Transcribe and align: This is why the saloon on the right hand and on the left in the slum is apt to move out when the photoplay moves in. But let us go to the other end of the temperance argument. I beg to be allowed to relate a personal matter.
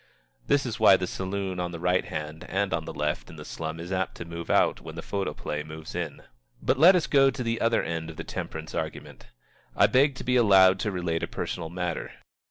This 0.47 0.65
is 0.65 0.79
why 0.79 0.97
the 0.97 1.05
saloon 1.05 1.59
on 1.59 1.69
the 1.71 1.79
right 1.79 2.03
hand 2.05 2.43
and 2.49 2.73
on 2.73 2.85
the 2.85 2.91
left 2.93 3.29
in 3.29 3.35
the 3.35 3.45
slum 3.45 3.79
is 3.79 3.91
apt 3.91 4.15
to 4.15 4.25
move 4.25 4.49
out 4.49 4.81
when 4.81 4.95
the 4.95 5.03
photoplay 5.03 5.61
moves 5.61 5.93
in. 5.93 6.23
But 6.59 6.79
let 6.79 6.95
us 6.95 7.05
go 7.05 7.29
to 7.29 7.43
the 7.43 7.61
other 7.61 7.83
end 7.83 8.09
of 8.09 8.15
the 8.17 8.23
temperance 8.23 8.73
argument. 8.73 9.27
I 9.75 9.85
beg 9.85 10.15
to 10.15 10.23
be 10.23 10.37
allowed 10.37 10.79
to 10.79 10.91
relate 10.91 11.21
a 11.21 11.27
personal 11.27 11.69
matter. 11.69 12.13